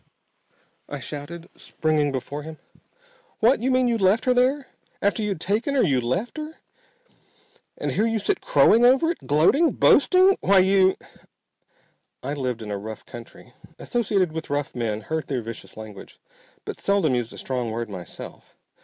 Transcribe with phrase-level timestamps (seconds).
[0.89, 2.57] I shouted, springing before him.
[3.39, 3.61] "What!
[3.61, 4.67] You mean you left her there!
[4.99, 6.57] After you'd taken her, you left her!
[7.77, 9.27] And here you sit crowing over it!
[9.27, 9.69] Gloating!
[9.73, 10.37] Boasting!
[10.41, 10.95] Why you!"
[12.23, 13.53] I lived in a rough country.
[13.77, 16.17] Associated with rough men, heard their vicious language,
[16.65, 18.55] but seldom used a strong word myself.